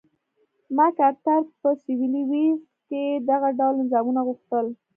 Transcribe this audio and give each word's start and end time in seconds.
مک 0.75 0.95
ارتر 1.07 1.39
په 1.59 1.69
سوېلي 1.83 2.23
ویلز 2.29 2.65
کې 2.87 3.01
دغه 3.29 3.49
ډول 3.59 3.75
نظامونه 3.83 4.21
غوښتل. 4.27 4.65